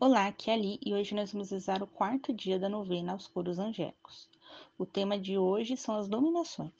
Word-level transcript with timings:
Olá, 0.00 0.28
aqui 0.28 0.48
é 0.48 0.54
Ali 0.54 0.78
e 0.86 0.94
hoje 0.94 1.12
nós 1.12 1.32
vamos 1.32 1.50
rezar 1.50 1.82
o 1.82 1.86
quarto 1.88 2.32
dia 2.32 2.56
da 2.56 2.68
novena 2.68 3.14
aos 3.14 3.26
coros 3.26 3.58
angélicos. 3.58 4.30
O 4.78 4.86
tema 4.86 5.18
de 5.18 5.36
hoje 5.36 5.76
são 5.76 5.96
as 5.96 6.08
dominações. 6.08 6.72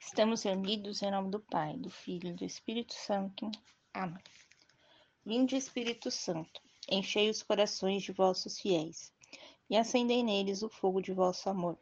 Estamos 0.00 0.42
reunidos 0.42 1.02
em 1.02 1.10
nome 1.10 1.30
do 1.30 1.40
Pai, 1.40 1.76
do 1.76 1.90
Filho 1.90 2.30
e 2.30 2.32
do 2.32 2.44
Espírito 2.46 2.94
Santo. 2.94 3.50
Amém. 3.92 4.24
Vinde, 5.26 5.56
Espírito 5.56 6.10
Santo, 6.10 6.62
enchei 6.90 7.28
os 7.28 7.42
corações 7.42 8.02
de 8.02 8.12
vossos 8.12 8.58
fiéis 8.58 9.12
e 9.68 9.76
acendei 9.76 10.22
neles 10.22 10.62
o 10.62 10.70
fogo 10.70 11.02
de 11.02 11.12
vosso 11.12 11.50
amor. 11.50 11.78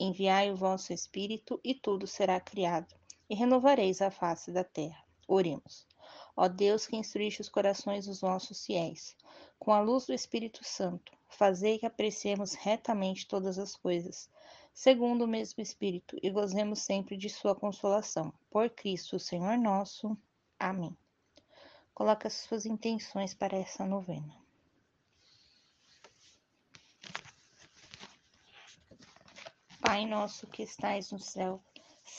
Enviai 0.00 0.50
o 0.50 0.56
vosso 0.56 0.92
Espírito 0.92 1.60
e 1.62 1.76
tudo 1.76 2.08
será 2.08 2.40
criado 2.40 2.99
e 3.30 3.34
renovareis 3.36 4.02
a 4.02 4.10
face 4.10 4.50
da 4.50 4.64
terra. 4.64 5.04
Oremos. 5.28 5.86
Ó 6.36 6.48
Deus 6.48 6.86
que 6.86 6.96
instruíste 6.96 7.40
os 7.40 7.48
corações 7.48 8.06
dos 8.06 8.20
nossos 8.20 8.66
fiéis, 8.66 9.16
com 9.56 9.72
a 9.72 9.80
luz 9.80 10.06
do 10.06 10.12
Espírito 10.12 10.64
Santo, 10.64 11.12
fazei 11.28 11.78
que 11.78 11.86
apreciemos 11.86 12.54
retamente 12.54 13.28
todas 13.28 13.56
as 13.56 13.76
coisas, 13.76 14.28
segundo 14.74 15.24
o 15.24 15.28
mesmo 15.28 15.62
Espírito, 15.62 16.16
e 16.20 16.28
gozemos 16.28 16.80
sempre 16.80 17.16
de 17.16 17.30
sua 17.30 17.54
consolação. 17.54 18.32
Por 18.50 18.68
Cristo, 18.70 19.18
Senhor 19.18 19.56
nosso. 19.56 20.18
Amém. 20.58 20.96
Coloque 21.94 22.26
as 22.26 22.34
suas 22.34 22.66
intenções 22.66 23.32
para 23.32 23.56
essa 23.56 23.86
novena. 23.86 24.34
Pai 29.80 30.06
nosso 30.06 30.46
que 30.46 30.62
estais 30.62 31.12
no 31.12 31.18
céu, 31.18 31.62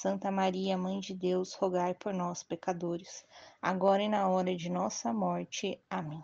Santa 0.00 0.30
Maria, 0.30 0.78
Mãe 0.78 1.00
de 1.00 1.12
Deus, 1.12 1.54
rogai 1.54 1.92
por 1.92 2.14
nós, 2.14 2.44
pecadores, 2.44 3.24
agora 3.60 4.00
e 4.00 4.08
na 4.08 4.28
hora 4.28 4.54
de 4.54 4.70
nossa 4.70 5.12
morte. 5.12 5.80
Amém. 5.90 6.22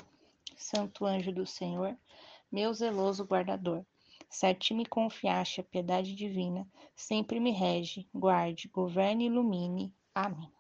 Santo 0.57 1.05
anjo 1.05 1.33
do 1.33 1.45
Senhor, 1.45 1.99
meu 2.53 2.73
zeloso 2.73 3.25
guardador, 3.25 3.85
se 4.31 4.47
a 4.47 4.55
ti 4.55 4.75
me 4.75 4.87
confiaste 4.87 5.61
a 5.61 5.65
piedade 5.65 6.15
divina, 6.15 6.67
sempre 6.95 7.41
me 7.41 7.51
rege, 7.51 8.09
guarde, 8.15 8.69
governe 8.69 9.25
e 9.25 9.27
ilumine. 9.27 9.93
Amém. 10.15 10.51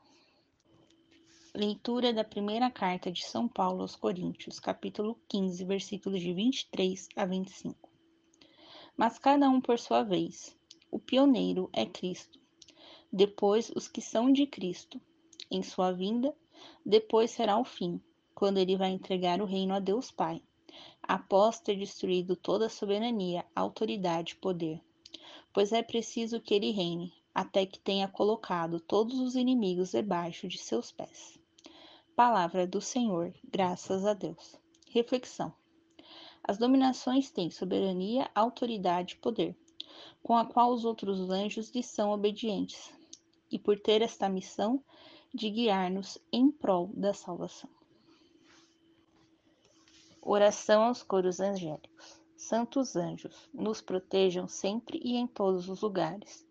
Leitura 1.54 2.12
da 2.12 2.24
primeira 2.24 2.68
carta 2.68 3.12
de 3.12 3.24
São 3.24 3.46
Paulo 3.46 3.82
aos 3.82 3.94
Coríntios, 3.94 4.58
capítulo 4.58 5.16
15, 5.28 5.64
versículos 5.64 6.20
de 6.20 6.32
23 6.32 7.08
a 7.14 7.24
25. 7.24 7.88
Mas 8.96 9.18
cada 9.18 9.48
um 9.48 9.60
por 9.60 9.78
sua 9.78 10.02
vez. 10.02 10.56
O 10.90 10.98
pioneiro 10.98 11.70
é 11.72 11.86
Cristo 11.86 12.43
depois 13.16 13.70
os 13.76 13.86
que 13.86 14.00
são 14.00 14.32
de 14.32 14.44
Cristo. 14.44 15.00
Em 15.48 15.62
sua 15.62 15.92
vinda, 15.92 16.34
depois 16.84 17.30
será 17.30 17.56
o 17.56 17.64
fim, 17.64 18.00
quando 18.34 18.58
ele 18.58 18.76
vai 18.76 18.90
entregar 18.90 19.40
o 19.40 19.44
reino 19.44 19.72
a 19.72 19.78
Deus 19.78 20.10
Pai, 20.10 20.42
após 21.00 21.60
ter 21.60 21.76
destruído 21.76 22.34
toda 22.34 22.66
a 22.66 22.68
soberania, 22.68 23.44
autoridade 23.54 24.32
e 24.32 24.36
poder. 24.36 24.82
Pois 25.52 25.72
é 25.72 25.80
preciso 25.80 26.40
que 26.40 26.54
ele 26.54 26.72
reine, 26.72 27.12
até 27.32 27.64
que 27.64 27.78
tenha 27.78 28.08
colocado 28.08 28.80
todos 28.80 29.20
os 29.20 29.36
inimigos 29.36 29.92
debaixo 29.92 30.48
de 30.48 30.58
seus 30.58 30.90
pés. 30.90 31.38
Palavra 32.16 32.66
do 32.66 32.80
Senhor, 32.80 33.32
graças 33.44 34.04
a 34.04 34.12
Deus. 34.12 34.58
Reflexão. 34.90 35.54
As 36.42 36.58
dominações 36.58 37.30
têm 37.30 37.48
soberania, 37.48 38.28
autoridade 38.34 39.14
e 39.14 39.18
poder, 39.18 39.56
com 40.20 40.36
a 40.36 40.44
qual 40.44 40.72
os 40.72 40.84
outros 40.84 41.30
anjos 41.30 41.70
lhes 41.70 41.86
são 41.86 42.10
obedientes, 42.10 42.92
e 43.54 43.58
por 43.60 43.78
ter 43.78 44.02
esta 44.02 44.28
missão 44.28 44.82
de 45.32 45.48
guiar-nos 45.48 46.18
em 46.32 46.50
prol 46.50 46.90
da 46.92 47.14
salvação. 47.14 47.70
Oração 50.20 50.82
aos 50.82 51.04
coros 51.04 51.38
angélicos. 51.38 52.20
Santos 52.36 52.96
anjos, 52.96 53.48
nos 53.54 53.80
protejam 53.80 54.48
sempre 54.48 55.00
e 55.04 55.14
em 55.14 55.24
todos 55.28 55.68
os 55.68 55.82
lugares. 55.82 56.44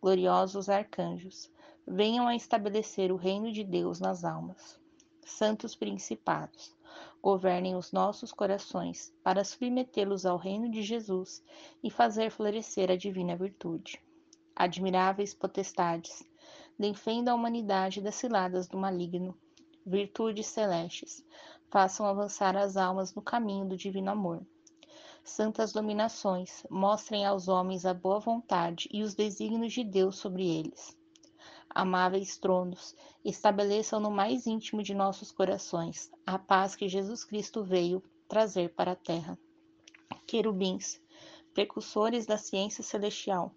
Gloriosos 0.00 0.68
arcanjos, 0.68 1.48
venham 1.86 2.26
a 2.26 2.34
estabelecer 2.34 3.12
o 3.12 3.16
reino 3.16 3.52
de 3.52 3.62
Deus 3.62 4.00
nas 4.00 4.24
almas. 4.24 4.80
Santos 5.24 5.76
principados, 5.76 6.74
governem 7.22 7.76
os 7.76 7.92
nossos 7.92 8.32
corações 8.32 9.14
para 9.22 9.44
submetê-los 9.44 10.26
ao 10.26 10.36
reino 10.36 10.68
de 10.68 10.82
Jesus 10.82 11.40
e 11.84 11.88
fazer 11.88 12.32
florescer 12.32 12.90
a 12.90 12.96
divina 12.96 13.36
virtude. 13.36 14.02
Admiráveis 14.56 15.32
potestades, 15.32 16.24
defenda 16.78 17.32
a 17.32 17.34
humanidade 17.34 18.00
das 18.00 18.14
ciladas 18.14 18.68
do 18.68 18.78
maligno. 18.78 19.36
Virtudes 19.84 20.46
celestes, 20.46 21.24
façam 21.70 22.06
avançar 22.06 22.56
as 22.56 22.76
almas 22.76 23.14
no 23.14 23.22
caminho 23.22 23.66
do 23.66 23.76
divino 23.76 24.10
amor. 24.10 24.46
Santas 25.24 25.72
dominações, 25.72 26.64
mostrem 26.68 27.24
aos 27.24 27.48
homens 27.48 27.86
a 27.86 27.94
boa 27.94 28.18
vontade 28.18 28.88
e 28.92 29.02
os 29.02 29.14
desígnios 29.14 29.72
de 29.72 29.84
Deus 29.84 30.16
sobre 30.16 30.48
eles. 30.48 30.96
Amáveis 31.74 32.36
tronos, 32.36 32.94
estabeleçam 33.24 33.98
no 33.98 34.10
mais 34.10 34.46
íntimo 34.46 34.82
de 34.82 34.94
nossos 34.94 35.32
corações 35.32 36.10
a 36.26 36.38
paz 36.38 36.76
que 36.76 36.88
Jesus 36.88 37.24
Cristo 37.24 37.64
veio 37.64 38.02
trazer 38.28 38.74
para 38.74 38.92
a 38.92 38.96
terra. 38.96 39.38
Querubins, 40.26 41.00
precursores 41.54 42.26
da 42.26 42.36
ciência 42.36 42.82
celestial, 42.82 43.54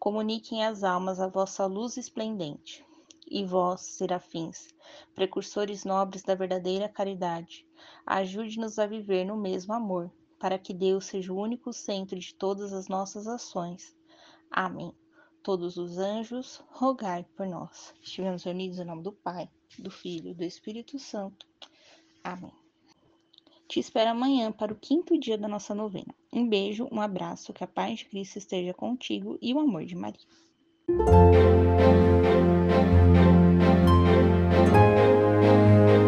comuniquem 0.00 0.64
às 0.64 0.82
almas 0.82 1.20
a 1.20 1.28
vossa 1.28 1.66
luz 1.66 1.98
esplendente. 1.98 2.84
E 3.30 3.44
vós, 3.44 3.82
serafins, 3.82 4.74
precursores 5.14 5.84
nobres 5.84 6.22
da 6.22 6.34
verdadeira 6.34 6.88
caridade, 6.88 7.64
ajude-nos 8.04 8.78
a 8.78 8.86
viver 8.86 9.24
no 9.24 9.36
mesmo 9.36 9.72
amor, 9.72 10.10
para 10.38 10.58
que 10.58 10.74
Deus 10.74 11.04
seja 11.04 11.32
o 11.32 11.38
único 11.38 11.72
centro 11.72 12.18
de 12.18 12.34
todas 12.34 12.72
as 12.72 12.88
nossas 12.88 13.28
ações. 13.28 13.94
Amém. 14.50 14.92
Todos 15.42 15.76
os 15.76 15.98
anjos, 15.98 16.64
rogai 16.70 17.24
por 17.36 17.46
nós. 17.46 17.94
Estivemos 18.02 18.44
unidos 18.46 18.78
em 18.78 18.84
nome 18.84 19.02
do 19.02 19.12
Pai, 19.12 19.48
do 19.78 19.90
Filho 19.90 20.30
e 20.30 20.34
do 20.34 20.42
Espírito 20.42 20.98
Santo. 20.98 21.46
Amém. 22.24 22.69
Te 23.70 23.78
espero 23.78 24.10
amanhã 24.10 24.50
para 24.50 24.72
o 24.72 24.76
quinto 24.76 25.16
dia 25.16 25.38
da 25.38 25.46
nossa 25.46 25.72
novena. 25.72 26.12
Um 26.32 26.44
beijo, 26.44 26.88
um 26.90 27.00
abraço, 27.00 27.52
que 27.52 27.62
a 27.62 27.68
paz 27.68 28.00
de 28.00 28.06
Cristo 28.06 28.36
esteja 28.36 28.74
contigo 28.74 29.38
e 29.40 29.54
o 29.54 29.60
amor 29.60 29.84
de 29.84 29.94
Maria. 29.94 30.18